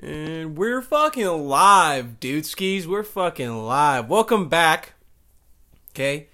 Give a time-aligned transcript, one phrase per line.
[0.00, 2.88] And we're fucking live, dude skis.
[2.88, 4.08] We're fucking live.
[4.08, 4.94] Welcome back.
[5.90, 6.28] Okay.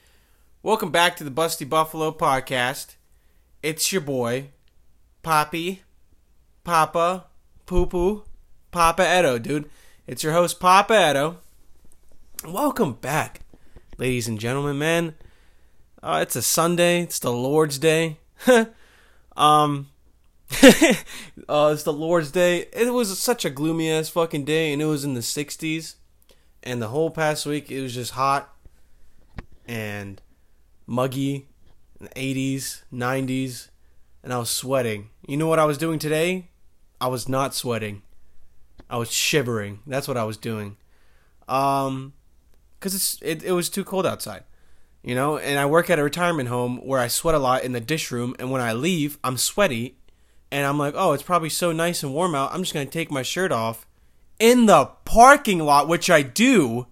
[0.62, 2.94] Welcome back to the Busty Buffalo podcast.
[3.63, 4.50] It's your boy,
[5.23, 5.83] Poppy,
[6.63, 7.25] Papa,
[7.67, 8.23] Poo Poo,
[8.71, 9.68] Papa Edo, dude.
[10.06, 11.38] It's your host, Papa Edo.
[12.46, 13.40] Welcome back,
[13.96, 15.14] ladies and gentlemen, man.
[16.00, 17.02] Uh, it's a Sunday.
[17.02, 18.18] It's the Lord's Day.
[19.36, 19.88] um,
[21.49, 22.69] uh, it's the Lord's Day.
[22.73, 25.96] It was such a gloomy ass fucking day, and it was in the 60s.
[26.63, 28.55] And the whole past week, it was just hot
[29.67, 30.21] and
[30.86, 31.46] muggy
[32.00, 33.69] in the 80s, 90s,
[34.22, 35.10] and I was sweating.
[35.27, 36.48] You know what I was doing today?
[37.00, 38.02] I was not sweating.
[38.91, 39.80] I was shivering.
[39.86, 40.78] That's what I was doing.
[41.46, 42.14] Um,
[42.80, 44.44] cause it's it, it was too cold outside,
[45.02, 45.38] you know.
[45.38, 48.10] And I work at a retirement home where I sweat a lot in the dish
[48.10, 49.97] room, and when I leave, I'm sweaty
[50.50, 52.52] and I'm like, oh, it's probably so nice and warm out.
[52.52, 53.86] I'm just gonna take my shirt off
[54.38, 56.86] in the parking lot, which I do,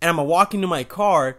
[0.00, 1.38] and I'm gonna walk into my car,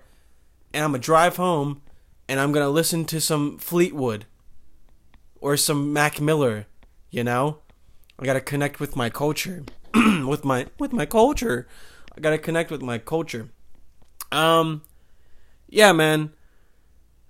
[0.74, 1.82] and I'm gonna drive home,
[2.28, 4.26] and I'm gonna listen to some Fleetwood
[5.42, 6.68] or some Mac Miller.
[7.10, 7.60] You know,
[8.20, 11.68] I gotta connect with my culture, with my with my culture.
[12.16, 13.50] I gotta connect with my culture.
[14.32, 14.84] Um,
[15.68, 16.32] yeah, man.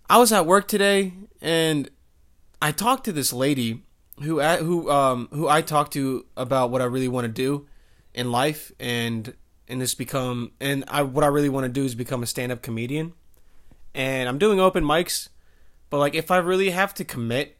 [0.10, 1.90] I was at work today, and
[2.62, 3.84] I talked to this lady
[4.22, 7.68] who who um who I talk to about what I really want to do
[8.14, 9.34] in life and
[9.68, 12.62] and just become and I what I really want to do is become a stand-up
[12.62, 13.14] comedian.
[13.96, 15.30] And I'm doing open mics,
[15.90, 17.58] but like if I really have to commit,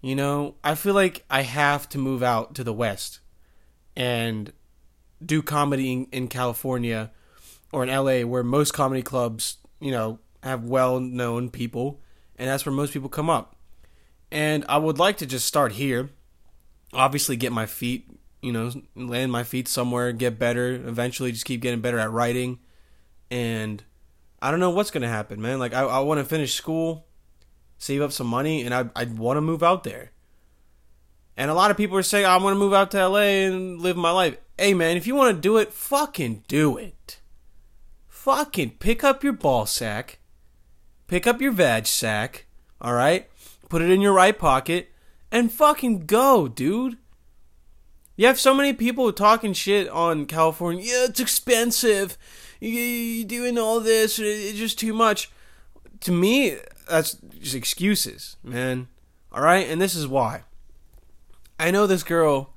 [0.00, 3.20] you know, I feel like I have to move out to the west
[3.96, 4.52] and
[5.24, 7.10] do comedy in, in California
[7.72, 12.00] or in LA where most comedy clubs, you know, have well-known people
[12.36, 13.57] and that's where most people come up
[14.30, 16.10] and I would like to just start here.
[16.92, 18.10] Obviously, get my feet,
[18.42, 20.72] you know, land my feet somewhere, get better.
[20.72, 22.58] Eventually, just keep getting better at writing.
[23.30, 23.82] And
[24.40, 25.58] I don't know what's going to happen, man.
[25.58, 27.06] Like, I, I want to finish school,
[27.78, 30.12] save up some money, and I, I want to move out there.
[31.36, 33.80] And a lot of people are saying, I want to move out to LA and
[33.80, 34.36] live my life.
[34.58, 37.20] Hey, man, if you want to do it, fucking do it.
[38.08, 40.18] Fucking pick up your ball sack,
[41.06, 42.46] pick up your vag sack,
[42.80, 43.28] all right?
[43.68, 44.90] Put it in your right pocket,
[45.30, 46.98] and fucking go, dude.
[48.16, 50.82] You have so many people talking shit on California.
[50.84, 52.18] Yeah, it's expensive.
[52.60, 54.18] You're doing all this.
[54.18, 55.30] It's just too much.
[56.00, 56.56] To me,
[56.88, 58.88] that's just excuses, man.
[59.30, 60.42] All right, and this is why.
[61.60, 62.54] I know this girl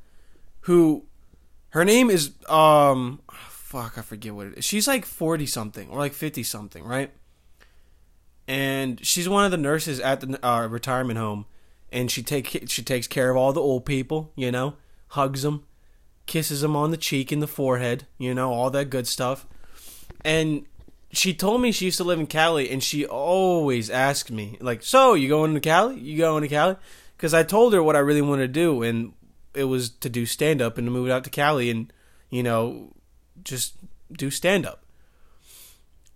[0.62, 1.06] who
[1.70, 3.22] her name is um
[3.72, 4.66] fuck, I forget what it is.
[4.66, 7.12] She's like 40 something or like 50 something, right?
[8.48, 11.46] And she's one of the nurses at the uh, retirement home,
[11.92, 14.32] and she take she takes care of all the old people.
[14.36, 14.76] You know,
[15.10, 15.66] hugs them,
[16.26, 18.08] kisses them on the cheek and the forehead.
[18.18, 19.46] You know, all that good stuff.
[20.24, 20.66] And
[21.12, 24.84] she told me she used to live in Cali, and she always asked me like,
[24.84, 26.00] "So you going to Cali?
[26.00, 26.76] You going to Cali?"
[27.18, 29.14] Because I told her what I really wanted to do, and
[29.54, 31.92] it was to do stand up and to move out to Cali, and
[32.30, 32.94] you know,
[33.44, 33.76] just
[34.12, 34.84] do stand up.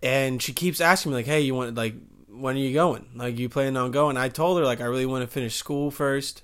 [0.02, 1.94] And she keeps asking me like, "Hey, you want like
[2.38, 3.06] when are you going?
[3.14, 4.16] Like, you planning on going?
[4.16, 6.42] I told her like I really want to finish school first,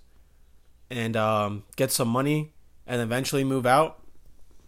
[0.91, 2.53] and um, get some money,
[2.87, 4.01] and eventually move out,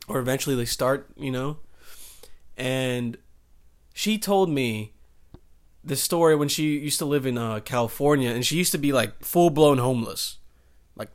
[0.08, 1.58] or eventually like start, you know.
[2.56, 3.16] And
[3.92, 4.92] she told me
[5.82, 8.92] the story when she used to live in uh, California, and she used to be
[8.92, 10.38] like full blown homeless,
[10.96, 11.10] like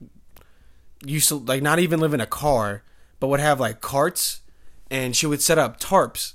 [1.06, 2.84] used to like not even live in a car,
[3.20, 4.42] but would have like carts,
[4.90, 6.34] and she would set up tarps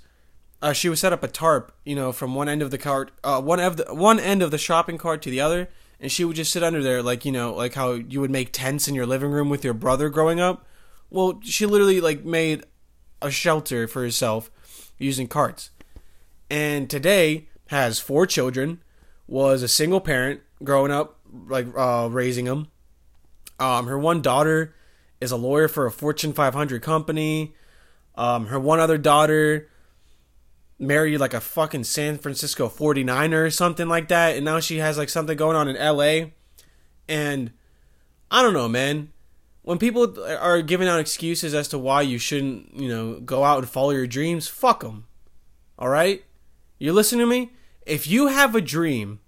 [0.65, 3.11] uh, she would set up a tarp, you know, from one end of the cart,
[3.23, 5.69] uh, one of the one end of the shopping cart to the other,
[6.01, 8.51] and she would just sit under there, like you know, like how you would make
[8.51, 10.65] tents in your living room with your brother growing up.
[11.11, 12.65] Well, she literally like made
[13.21, 14.51] a shelter for herself
[14.97, 15.69] using carts,
[16.49, 18.81] and today has four children,
[19.27, 22.69] was a single parent growing up, like uh, raising them.
[23.61, 24.75] Um, her one daughter
[25.21, 27.55] is a lawyer for a Fortune 500 company.
[28.15, 29.69] Um, her one other daughter
[30.78, 34.98] married like a fucking San Francisco 49er or something like that and now she has
[34.98, 36.30] like something going on in LA
[37.09, 37.53] and
[38.30, 39.10] I don't know man.
[39.62, 43.59] When people are giving out excuses as to why you shouldn't you know go out
[43.59, 45.06] and follow your dreams fuck them
[45.78, 46.24] all right?
[46.78, 47.53] You listen to me?
[47.86, 49.21] If you have a dream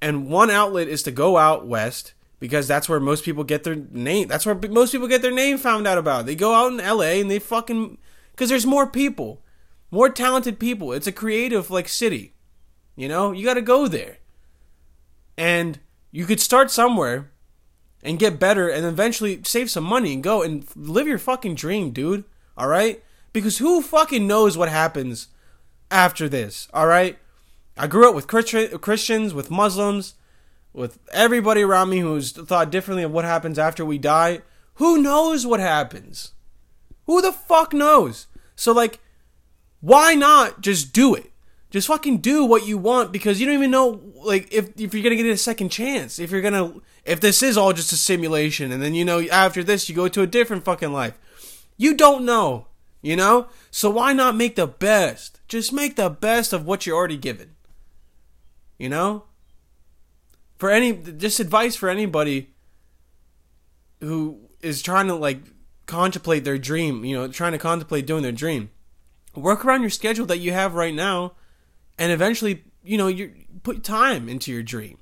[0.00, 3.74] and one outlet is to go out west because that's where most people get their
[3.74, 6.26] name that's where most people get their name found out about.
[6.26, 7.96] They go out in LA and they fucking
[8.32, 9.42] because there's more people
[9.90, 10.92] more talented people.
[10.92, 12.34] It's a creative like city.
[12.96, 14.18] You know, you got to go there.
[15.36, 15.78] And
[16.10, 17.30] you could start somewhere
[18.02, 21.90] and get better and eventually save some money and go and live your fucking dream,
[21.90, 22.24] dude.
[22.56, 23.02] All right?
[23.32, 25.28] Because who fucking knows what happens
[25.90, 27.18] after this, all right?
[27.76, 30.14] I grew up with Christians, with Muslims,
[30.72, 34.42] with everybody around me who's thought differently of what happens after we die.
[34.74, 36.32] Who knows what happens?
[37.06, 38.26] Who the fuck knows?
[38.56, 39.00] So, like,
[39.80, 41.30] why not just do it?
[41.70, 45.02] Just fucking do what you want because you don't even know, like, if, if you're
[45.02, 46.18] gonna get a second chance.
[46.18, 46.74] If you're gonna,
[47.04, 50.08] if this is all just a simulation and then, you know, after this you go
[50.08, 51.18] to a different fucking life.
[51.76, 52.66] You don't know,
[53.00, 53.48] you know?
[53.70, 55.40] So why not make the best?
[55.48, 57.54] Just make the best of what you're already given.
[58.78, 59.24] You know?
[60.58, 62.50] For any, just advice for anybody
[64.00, 65.38] who is trying to, like,
[65.86, 68.70] contemplate their dream, you know, trying to contemplate doing their dream.
[69.34, 71.32] Work around your schedule that you have right now
[72.00, 73.30] and eventually, you know, you
[73.62, 74.96] put time into your dream.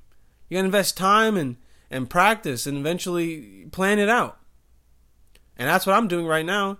[0.49, 1.55] You gotta invest time and,
[1.89, 4.37] and practice and eventually plan it out.
[5.55, 6.79] And that's what I'm doing right now.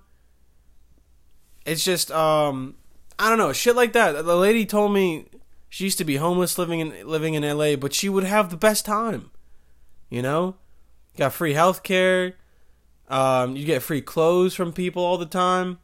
[1.65, 2.75] It's just, um,
[3.17, 4.25] I don't know, shit like that.
[4.25, 5.27] The lady told me
[5.69, 8.57] she used to be homeless living in living in LA, but she would have the
[8.57, 9.31] best time.
[10.09, 10.55] You know?
[11.17, 12.35] Got free health care.
[13.07, 15.79] Um, you get free clothes from people all the time.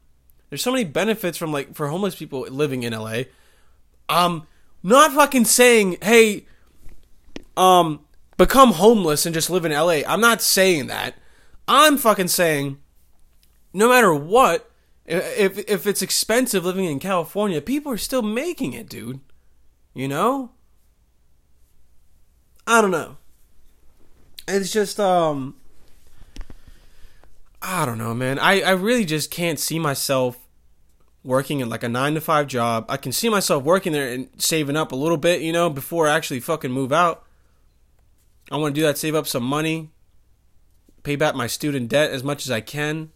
[0.50, 3.24] There's so many benefits from like for homeless people living in LA.
[4.08, 4.48] Um,
[4.84, 6.46] not fucking saying, hey,
[7.58, 8.02] um,
[8.38, 10.02] become homeless and just live in LA.
[10.08, 11.16] I'm not saying that.
[11.68, 12.78] I'm fucking saying,
[13.74, 14.70] no matter what,
[15.06, 19.20] if if it's expensive living in California, people are still making it, dude.
[19.94, 20.52] You know?
[22.68, 23.18] I don't know.
[24.48, 25.56] It's just um
[27.68, 28.38] I don't know, man.
[28.38, 30.38] I, I really just can't see myself
[31.24, 32.86] working in like a nine to five job.
[32.90, 36.08] I can see myself working there and saving up a little bit, you know, before
[36.08, 37.26] I actually fucking move out.
[38.52, 39.90] I want to do that, save up some money,
[41.02, 43.12] pay back my student debt as much as I can,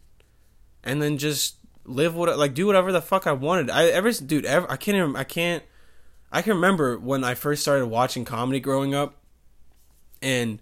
[0.83, 3.69] and then just live what like do whatever the fuck I wanted.
[3.69, 5.63] I ever dude, ever I can't even I can't
[6.31, 9.17] I can remember when I first started watching comedy growing up,
[10.23, 10.59] and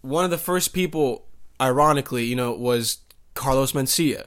[0.00, 1.26] one of the first people,
[1.62, 2.98] ironically, you know, was
[3.34, 4.26] Carlos Mencia.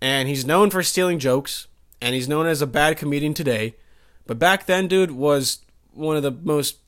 [0.00, 1.66] And he's known for stealing jokes,
[2.00, 3.74] and he's known as a bad comedian today.
[4.26, 5.58] But back then, dude, was
[5.92, 6.78] one of the most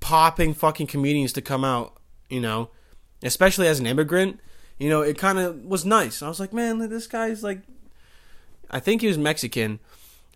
[0.00, 2.70] popping fucking comedians to come out, you know,
[3.22, 4.40] especially as an immigrant.
[4.78, 6.22] You know, it kind of was nice.
[6.22, 7.60] I was like, man, this guy's like,
[8.70, 9.78] I think he was Mexican,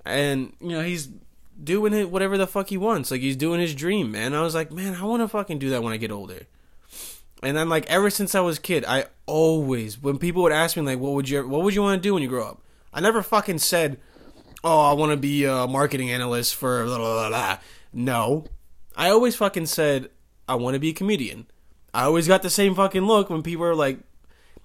[0.04, 1.08] and you know, he's
[1.62, 3.10] doing it whatever the fuck he wants.
[3.10, 4.34] Like he's doing his dream, man.
[4.34, 6.46] I was like, man, I want to fucking do that when I get older.
[7.42, 10.76] And then like ever since I was a kid, I always when people would ask
[10.76, 12.62] me like, what would you what would you want to do when you grow up?
[12.92, 13.98] I never fucking said,
[14.64, 17.58] oh, I want to be a marketing analyst for blah, blah, blah, blah.
[17.92, 18.46] No,
[18.96, 20.10] I always fucking said
[20.48, 21.46] I want to be a comedian.
[21.92, 23.98] I always got the same fucking look when people were like.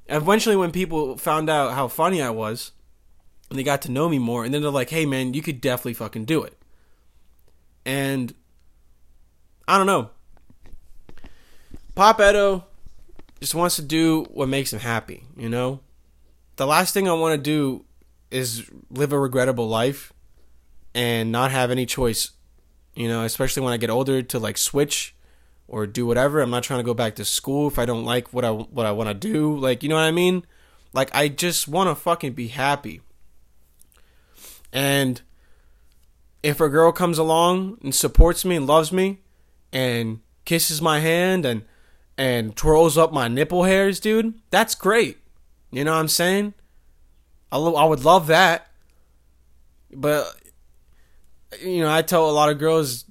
[0.08, 2.72] Eventually, when people found out how funny I was,
[3.50, 5.62] and they got to know me more, and then they're like, "Hey, man, you could
[5.62, 6.58] definitely fucking do it."
[7.86, 8.34] And
[9.68, 10.10] I don't know.
[11.96, 12.66] Pop Edo
[13.40, 15.82] just wants to do what makes him happy, you know?
[16.56, 17.86] The last thing I want to do
[18.30, 20.14] is live a regrettable life
[20.94, 22.32] and not have any choice,
[22.96, 25.16] you know, especially when I get older to like switch
[25.68, 26.42] or do whatever.
[26.42, 28.86] I'm not trying to go back to school if I don't like what I what
[28.86, 29.58] I want to do.
[29.58, 30.46] Like, you know what I mean?
[30.94, 33.02] Like I just want to fucking be happy.
[34.74, 35.22] And
[36.44, 39.20] if a girl comes along and supports me and loves me
[39.72, 41.64] and kisses my hand and
[42.22, 45.18] and twirls up my nipple hairs, dude, that's great.
[45.72, 46.54] You know what I'm saying?
[47.52, 48.68] I, lo- I would love that.
[49.92, 50.32] But
[51.60, 53.06] you know, I tell a lot of girls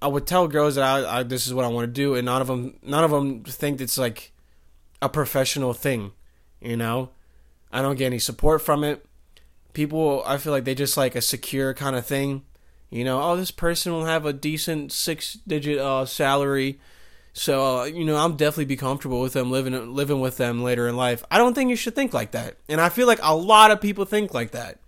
[0.00, 2.24] I would tell girls that I, I this is what I want to do and
[2.24, 4.32] none of them none of them think it's like
[5.02, 6.12] a professional thing,
[6.58, 7.10] you know?
[7.70, 9.04] I don't get any support from it
[9.74, 12.44] people I feel like they just like a secure kind of thing.
[12.88, 16.78] You know, oh, this person will have a decent six digit uh, salary.
[17.32, 20.86] So uh, you know, I'm definitely be comfortable with them living living with them later
[20.88, 21.24] in life.
[21.30, 23.80] I don't think you should think like that, and I feel like a lot of
[23.80, 24.78] people think like that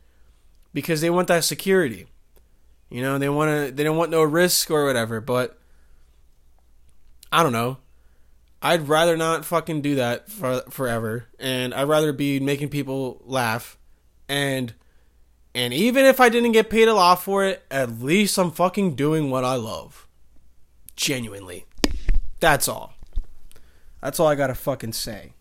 [0.72, 2.06] because they want that security.
[2.90, 5.20] You know, they want to they don't want no risk or whatever.
[5.20, 5.58] But
[7.32, 7.78] I don't know.
[8.60, 13.78] I'd rather not fucking do that for forever, and I'd rather be making people laugh
[14.28, 14.74] and
[15.54, 18.96] and even if I didn't get paid a lot for it, at least I'm fucking
[18.96, 20.08] doing what I love.
[20.96, 21.64] Genuinely.
[22.44, 22.92] That's all.
[24.02, 25.32] That's all I gotta fucking say.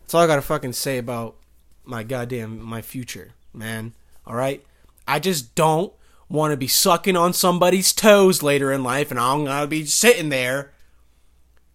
[0.00, 1.36] That's all I gotta fucking say about
[1.84, 3.92] my goddamn my future, man.
[4.26, 4.64] Alright?
[5.06, 5.92] I just don't
[6.30, 10.30] want to be sucking on somebody's toes later in life and I'm gonna be sitting
[10.30, 10.72] there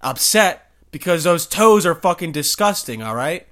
[0.02, 3.48] upset because those toes are fucking disgusting, all right?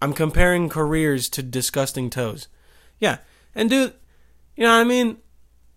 [0.00, 2.48] I'm comparing careers to disgusting toes.
[2.98, 3.18] Yeah.
[3.54, 3.92] And dude,
[4.56, 5.18] you know what I mean?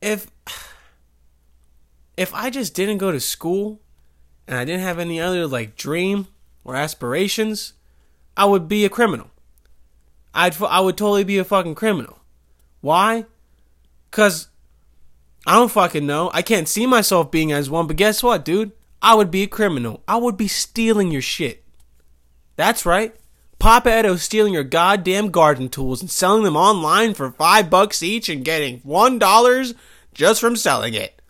[0.01, 0.31] If
[2.15, 3.81] if I just didn't go to school
[4.49, 6.27] and I didn't have any other like dream
[6.65, 7.73] or aspirations,
[8.35, 9.29] I would be a criminal.
[10.33, 12.19] I'd I would totally be a fucking criminal.
[12.81, 13.25] Why?
[14.09, 14.47] Cuz
[15.45, 16.31] I don't fucking know.
[16.33, 18.71] I can't see myself being as one, but guess what, dude?
[19.03, 20.03] I would be a criminal.
[20.07, 21.63] I would be stealing your shit.
[22.55, 23.15] That's right.
[23.59, 28.29] Papa Edo stealing your goddamn garden tools and selling them online for five bucks each
[28.29, 29.75] and getting one dollars
[30.11, 31.21] just from selling it.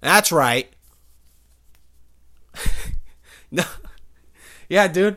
[0.00, 0.74] That's right.
[3.50, 3.64] No.
[4.68, 5.16] Yeah, dude.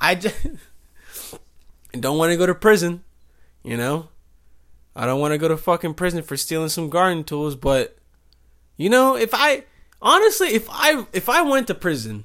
[0.00, 0.34] I just
[1.92, 3.04] don't want to go to prison,
[3.62, 4.08] you know?
[4.96, 7.98] I don't want to go to fucking prison for stealing some garden tools, but
[8.76, 9.64] you know, if I
[10.00, 12.24] honestly, if I if I went to prison,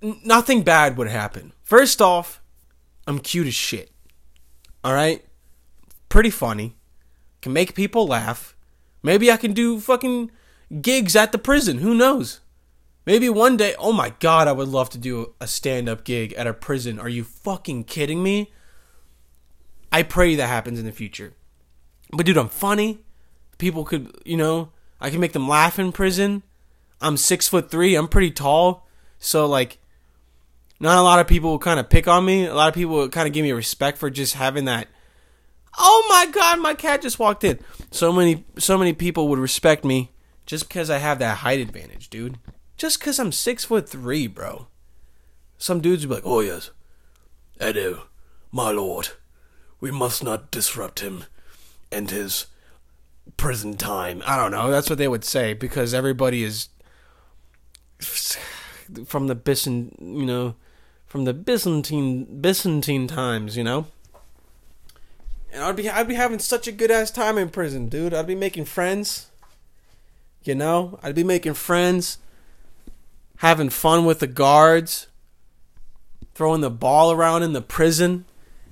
[0.00, 1.52] nothing bad would happen.
[1.62, 2.40] First off,
[3.06, 3.90] I'm cute as shit.
[4.82, 5.24] All right?
[6.08, 6.76] Pretty funny.
[7.42, 8.56] Can make people laugh.
[9.02, 10.30] Maybe I can do fucking
[10.80, 11.78] gigs at the prison.
[11.78, 12.40] Who knows?
[13.06, 16.32] Maybe one day, oh my god, I would love to do a stand up gig
[16.34, 16.98] at a prison.
[16.98, 18.52] Are you fucking kidding me?
[19.90, 21.32] I pray that happens in the future.
[22.12, 23.00] But dude, I'm funny.
[23.58, 26.42] People could, you know, I can make them laugh in prison.
[27.00, 27.94] I'm six foot three.
[27.94, 28.86] I'm pretty tall.
[29.18, 29.78] So like,
[30.78, 32.46] not a lot of people will kind of pick on me.
[32.46, 34.88] A lot of people kind of give me respect for just having that.
[35.78, 37.58] Oh my god, my cat just walked in.
[37.90, 40.10] So many, so many people would respect me
[40.46, 42.38] just because I have that height advantage, dude.
[42.80, 44.68] Just because I'm six foot three, bro.
[45.58, 46.70] Some dudes would be like, "Oh yes,
[47.60, 48.04] Edo,
[48.50, 49.10] my lord."
[49.80, 51.24] we must not disrupt him
[51.90, 52.46] and his
[53.36, 54.22] prison time.
[54.26, 54.70] I don't know.
[54.70, 56.68] That's what they would say because everybody is
[59.06, 60.54] from the Byzant, you know,
[61.06, 63.86] from the Byzantine Byzantine times, you know.
[65.52, 68.14] And I'd be I'd be having such a good ass time in prison, dude.
[68.14, 69.26] I'd be making friends.
[70.42, 72.16] You know, I'd be making friends,
[73.40, 75.08] having fun with the guards,
[76.34, 78.24] throwing the ball around in the prison,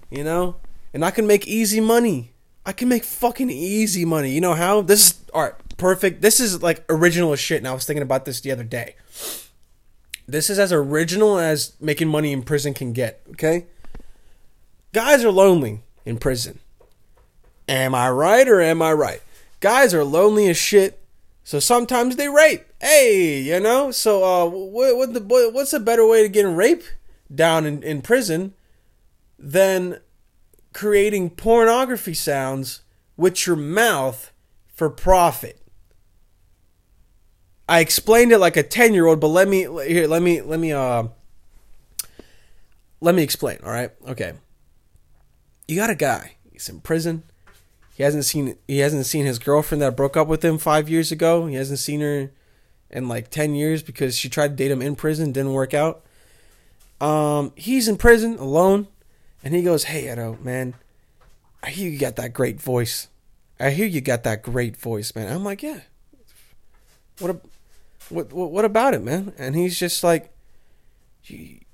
[0.09, 0.57] you know?
[0.93, 2.33] and I can make easy money.
[2.65, 4.31] I can make fucking easy money.
[4.31, 4.83] You know how?
[4.83, 6.23] This is all right, perfect.
[6.23, 7.59] This is like original as shit.
[7.59, 8.97] And I was thinking about this the other day.
[10.27, 13.23] This is as original as making money in prison can get.
[13.31, 13.67] Okay,
[14.93, 16.59] guys are lonely in prison.
[17.69, 19.23] Am I right or am I right?
[19.61, 21.01] Guys are lonely as shit,
[21.45, 22.65] so sometimes they rape.
[22.81, 23.91] Hey, you know.
[23.91, 26.85] So, uh, what, what the what's a better way to get rape
[27.35, 28.55] down in, in prison
[29.39, 30.01] than
[30.73, 32.83] creating pornography sounds
[33.17, 34.33] with your mouth
[34.73, 35.61] for profit.
[37.69, 41.05] I explained it like a 10-year-old, but let me here, let me let me uh
[43.01, 43.91] let me explain, all right?
[44.07, 44.33] Okay.
[45.67, 46.37] You got a guy.
[46.51, 47.25] He's in prison.
[47.95, 51.13] He hasn't seen he hasn't seen his girlfriend that broke up with him 5 years
[51.13, 51.47] ago.
[51.47, 52.31] He hasn't seen her
[52.91, 56.05] in like 10 years because she tried to date him in prison, didn't work out.
[57.01, 58.89] Um he's in prison alone
[59.43, 60.75] and he goes, "Hey, Edo, man,
[61.63, 63.09] I hear you got that great voice.
[63.61, 65.81] I hear you got that great voice, man." I'm like, "Yeah.
[67.19, 67.41] What a,
[68.09, 70.33] what what, what about it, man?" And he's just like,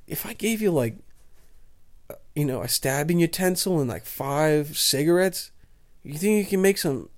[0.07, 0.97] "If I gave you like,
[2.35, 5.51] you know, a stabbing utensil and like five cigarettes,
[6.03, 7.09] you think you can make some?"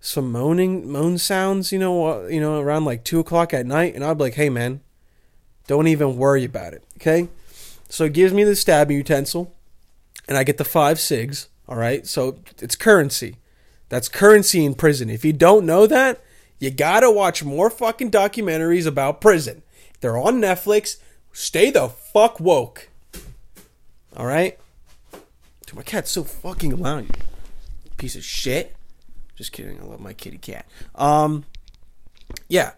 [0.00, 3.94] Some moaning moan sounds, you know, uh, you know, around like two o'clock at night,
[3.94, 4.80] and I'd be like, "Hey, man,
[5.66, 7.28] don't even worry about it." Okay,
[7.88, 9.54] so he gives me the stabbing utensil
[10.28, 11.48] and I get the five cigs.
[11.66, 12.06] All right.
[12.06, 13.36] So it's currency.
[13.88, 15.08] That's currency in prison.
[15.08, 16.22] If you don't know that,
[16.58, 19.62] you gotta watch more fucking documentaries about prison.
[20.00, 20.98] They're on Netflix.
[21.32, 22.90] Stay the fuck woke.
[24.16, 24.58] All right.
[25.66, 27.06] Dude, my cat's so fucking loud.
[27.96, 28.76] Piece of shit.
[29.38, 29.80] Just kidding.
[29.80, 30.66] I love my kitty cat.
[30.96, 31.44] Um.
[32.48, 32.72] Yeah.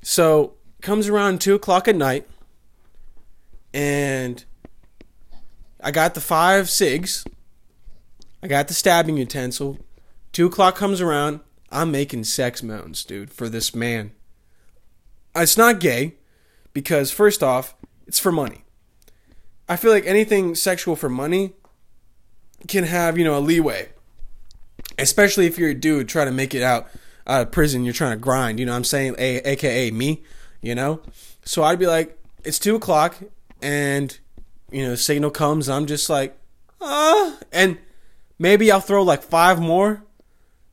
[0.00, 2.26] So comes around two o'clock at night,
[3.74, 4.42] and
[5.82, 7.22] I got the five cigs.
[8.42, 9.78] I got the stabbing utensil.
[10.32, 11.40] Two o'clock comes around.
[11.70, 14.12] I'm making sex moans, dude, for this man.
[15.36, 16.14] It's not gay
[16.72, 17.74] because, first off,
[18.06, 18.64] it's for money.
[19.68, 21.52] I feel like anything sexual for money
[22.68, 23.90] can have, you know, a leeway.
[25.00, 26.88] Especially if you're a dude trying to make it out,
[27.26, 29.16] out of prison, you're trying to grind, you know what I'm saying?
[29.18, 30.22] A- AKA me,
[30.60, 31.00] you know?
[31.44, 33.16] So I'd be like, it's two o'clock
[33.62, 34.18] and
[34.70, 36.36] you know, signal comes, I'm just like,
[36.80, 37.78] ah, and
[38.38, 40.04] maybe I'll throw like five more.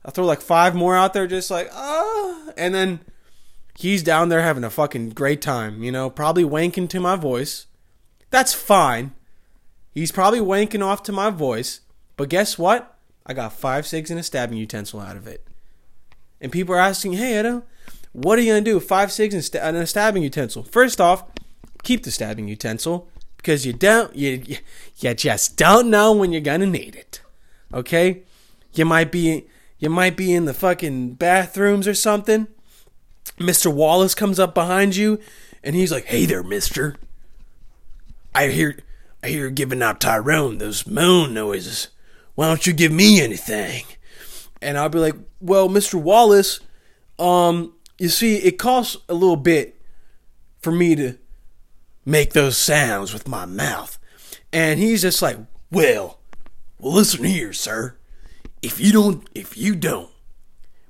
[0.04, 3.00] I'll throw like five more out there, just like, ah, and then
[3.78, 7.66] He's down there having a fucking great time, you know, probably wanking to my voice.
[8.28, 9.12] That's fine.
[9.94, 11.78] He's probably wanking off to my voice.
[12.16, 12.97] But guess what?
[13.28, 15.46] I got five cigs and a stabbing utensil out of it.
[16.40, 17.64] And people are asking, hey, Edo,
[18.12, 18.80] what are you going to do?
[18.80, 20.62] Five cigs and, st- and a stabbing utensil.
[20.62, 21.24] First off,
[21.82, 24.56] keep the stabbing utensil because you don't, you,
[24.96, 27.20] you just don't know when you're going to need it.
[27.74, 28.22] Okay?
[28.72, 29.44] You might be,
[29.78, 32.48] you might be in the fucking bathrooms or something.
[33.38, 33.72] Mr.
[33.72, 35.20] Wallace comes up behind you
[35.62, 36.96] and he's like, hey there, mister.
[38.34, 38.78] I hear,
[39.22, 41.88] I hear giving out Tyrone those moan noises.
[42.38, 43.82] Why don't you give me anything?
[44.62, 46.00] And I'll be like, well, Mr.
[46.00, 46.60] Wallace,
[47.18, 49.82] um, you see, it costs a little bit
[50.60, 51.18] for me to
[52.04, 53.98] make those sounds with my mouth.
[54.52, 55.36] And he's just like,
[55.72, 56.20] well,
[56.78, 57.96] well, listen here, sir.
[58.62, 60.12] If you don't, if you don't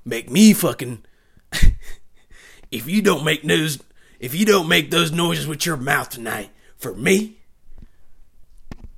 [0.05, 1.03] make me fucking,
[2.71, 3.79] if you don't make those,
[4.19, 7.39] if you don't make those noises with your mouth tonight for me,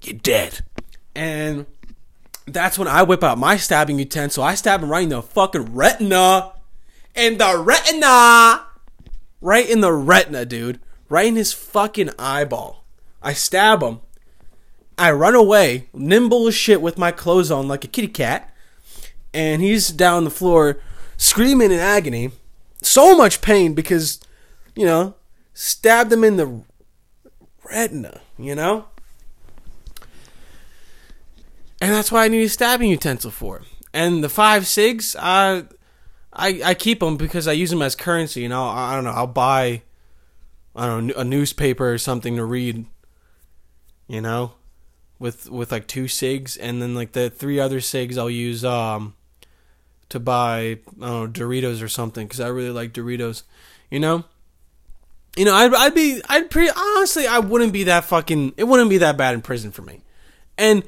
[0.02, 0.66] you're dead.
[1.16, 1.66] And
[2.46, 4.44] that's when I whip out my stabbing utensil.
[4.44, 6.54] I stab him right in the fucking retina.
[7.16, 8.66] In the retina!
[9.42, 10.80] Right in the retina, dude.
[11.10, 12.86] Right in his fucking eyeball.
[13.22, 14.00] I stab him.
[14.98, 18.54] I run away, nimble as shit with my clothes on like a kitty cat.
[19.34, 20.80] And he's down the floor
[21.18, 22.32] screaming in agony.
[22.82, 24.20] So much pain because,
[24.76, 25.16] you know,
[25.54, 26.64] stabbed him in the
[27.64, 28.86] retina, you know?
[31.82, 33.64] And that's why I need a stabbing utensil for.
[33.94, 35.66] And the five cigs, I,
[36.32, 38.42] I, I keep them because I use them as currency.
[38.42, 39.12] You know, I, I don't know.
[39.12, 39.82] I'll buy,
[40.76, 42.86] I don't know, a newspaper or something to read.
[44.08, 44.54] You know,
[45.20, 49.16] with with like two cigs, and then like the three other cigs I'll use um
[50.10, 53.44] to buy I don't know Doritos or something because I really like Doritos.
[53.90, 54.26] You know.
[55.38, 58.90] You know, I'd, I'd be, I'd pretty, honestly, I wouldn't be that fucking, it wouldn't
[58.90, 60.02] be that bad in prison for me.
[60.58, 60.84] And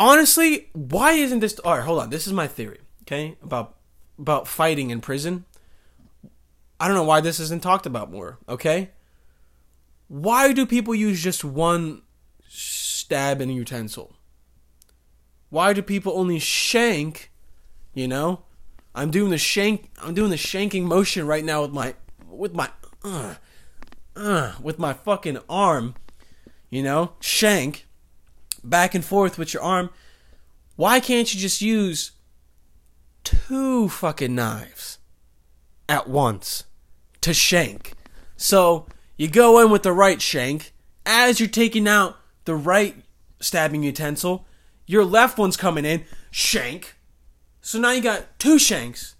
[0.00, 1.58] honestly, why isn't this?
[1.60, 2.10] All right, hold on.
[2.10, 2.80] This is my theory.
[3.02, 3.76] Okay, about
[4.18, 5.44] about fighting in prison.
[6.80, 8.38] I don't know why this isn't talked about more.
[8.48, 8.90] Okay,
[10.08, 12.02] why do people use just one
[12.48, 14.16] stab and utensil?
[15.50, 17.30] Why do people only shank?
[17.92, 18.44] You know,
[18.94, 19.90] I'm doing the shank.
[20.02, 21.94] I'm doing the shanking motion right now with my
[22.26, 22.70] with my
[23.04, 23.34] uh,
[24.16, 25.94] uh, with my fucking arm.
[26.70, 27.86] You know, shank
[28.62, 29.90] back and forth with your arm.
[30.76, 32.12] Why can't you just use
[33.24, 34.98] two fucking knives
[35.88, 36.64] at once
[37.20, 37.92] to shank?
[38.36, 40.72] So you go in with the right shank.
[41.04, 42.96] As you're taking out the right
[43.40, 44.46] stabbing utensil,
[44.86, 46.96] your left one's coming in, shank.
[47.60, 49.14] So now you got two shanks.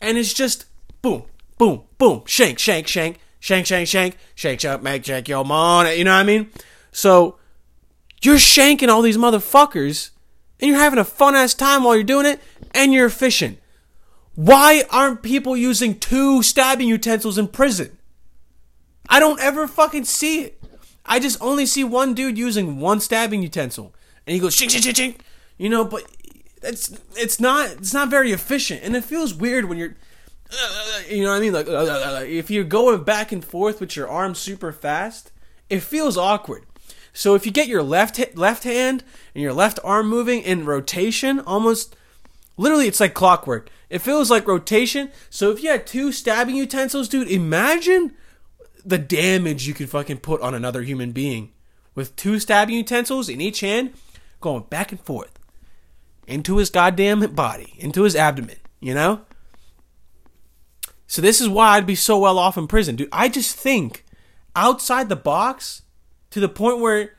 [0.00, 0.66] And it's just
[1.02, 1.24] boom,
[1.58, 5.96] boom, boom, shank, shank, shank, shank, shank, shank, shank, shank, make shank your money.
[5.96, 6.50] You know what I mean?
[6.92, 7.39] So
[8.22, 10.10] you're shanking all these motherfuckers
[10.60, 12.40] and you're having a fun ass time while you're doing it
[12.72, 13.58] and you're efficient.
[14.34, 17.98] Why aren't people using two stabbing utensils in prison?
[19.08, 20.62] I don't ever fucking see it.
[21.04, 23.94] I just only see one dude using one stabbing utensil
[24.26, 25.16] and he goes shink shink shink shink.
[25.58, 26.04] You know, but
[26.62, 29.96] it's it's not it's not very efficient and it feels weird when you're
[30.52, 33.96] uh, you know what I mean like uh, if you're going back and forth with
[33.96, 35.32] your arms super fast,
[35.68, 36.64] it feels awkward.
[37.12, 41.40] So if you get your left left hand and your left arm moving in rotation,
[41.40, 41.96] almost
[42.56, 43.70] literally it's like clockwork.
[43.88, 45.10] It feels like rotation.
[45.28, 48.14] So if you had two stabbing utensils, dude, imagine
[48.84, 51.52] the damage you could fucking put on another human being
[51.94, 53.92] with two stabbing utensils in each hand
[54.40, 55.38] going back and forth
[56.26, 59.22] into his goddamn body, into his abdomen, you know?
[61.06, 63.08] So this is why I'd be so well off in prison, dude.
[63.10, 64.04] I just think
[64.54, 65.82] outside the box
[66.30, 67.12] to the point where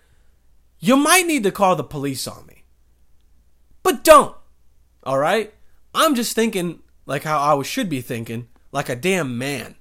[0.80, 2.64] you might need to call the police on me.
[3.84, 4.36] But don't.
[5.04, 5.54] All right?
[5.94, 9.76] I'm just thinking like how I should be thinking, like a damn man.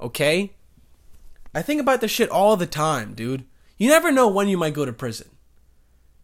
[0.00, 0.52] Okay?
[1.54, 3.44] I think about this shit all the time, dude.
[3.78, 5.28] You never know when you might go to prison.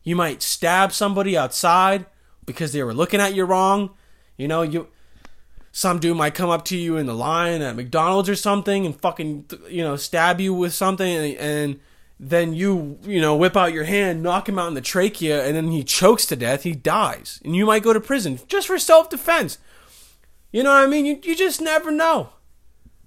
[0.03, 2.07] You might stab somebody outside
[2.47, 3.91] because they were looking at you wrong.
[4.37, 4.89] You know, you
[5.71, 8.99] some dude might come up to you in the line at McDonald's or something and
[9.01, 11.81] fucking you know stab you with something and, and
[12.21, 15.57] then you you know whip out your hand, knock him out in the trachea, and
[15.57, 16.65] then he chokes to death.
[16.65, 19.59] He dies, and you might go to prison just for self defense.
[20.51, 21.07] You know what I mean?
[21.07, 22.31] You you just never know.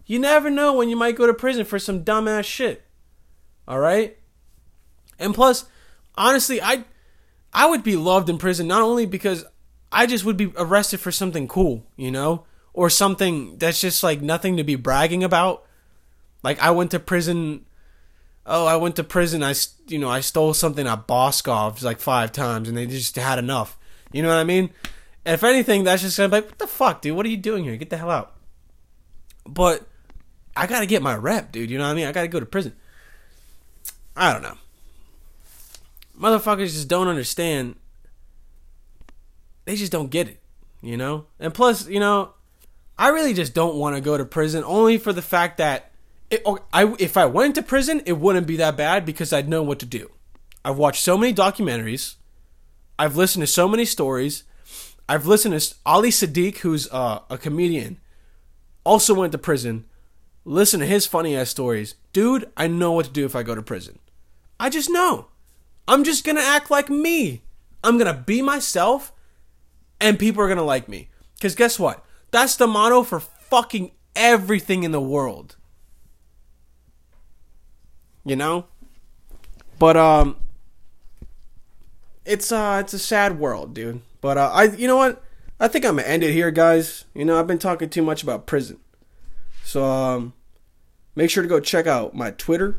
[0.05, 2.85] You never know when you might go to prison for some dumbass shit.
[3.67, 4.17] All right.
[5.19, 5.65] And plus,
[6.15, 6.85] honestly, I
[7.53, 9.45] I would be loved in prison not only because
[9.91, 14.21] I just would be arrested for something cool, you know, or something that's just like
[14.21, 15.65] nothing to be bragging about.
[16.43, 17.65] Like I went to prison.
[18.45, 19.43] Oh, I went to prison.
[19.43, 19.53] I
[19.87, 23.77] you know I stole something at Boscov's like five times, and they just had enough.
[24.11, 24.71] You know what I mean?
[25.25, 27.15] And if anything, that's just gonna be like, what the fuck, dude?
[27.15, 27.77] What are you doing here?
[27.77, 28.35] Get the hell out.
[29.45, 29.87] But
[30.55, 31.69] I gotta get my rep, dude.
[31.69, 32.07] You know what I mean?
[32.07, 32.73] I gotta go to prison.
[34.15, 34.57] I don't know.
[36.19, 37.75] Motherfuckers just don't understand.
[39.65, 40.39] They just don't get it,
[40.81, 41.25] you know?
[41.39, 42.33] And plus, you know,
[42.97, 45.90] I really just don't want to go to prison only for the fact that
[46.31, 49.61] it, I, if I went to prison, it wouldn't be that bad because I'd know
[49.61, 50.09] what to do.
[50.63, 52.15] I've watched so many documentaries.
[52.97, 54.43] I've listened to so many stories.
[55.09, 57.99] I've listened to Ali Siddiq, who's uh, a comedian,
[58.85, 59.85] also went to prison.
[60.45, 61.95] Listen to his funny ass stories.
[62.13, 63.99] Dude, I know what to do if I go to prison.
[64.59, 65.27] I just know.
[65.87, 67.41] I'm just gonna act like me.
[67.83, 69.11] I'm gonna be myself,
[69.99, 71.09] and people are gonna like me.
[71.35, 72.05] Because guess what?
[72.31, 75.57] That's the motto for fucking everything in the world.
[78.23, 78.65] You know?
[79.79, 80.37] But um
[82.25, 84.01] it's uh it's a sad world, dude.
[84.21, 85.23] But uh I you know what?
[85.59, 87.05] I think I'm gonna end it here, guys.
[87.13, 88.79] You know, I've been talking too much about prison.
[89.63, 90.33] So um
[91.15, 92.77] make sure to go check out my Twitter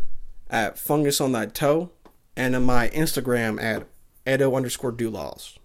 [0.49, 1.91] at fungus on that toe
[2.37, 3.87] and on my Instagram at
[4.27, 5.59] edo underscore doulaws.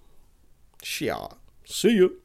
[1.00, 1.28] Yeah.
[1.66, 2.18] See you.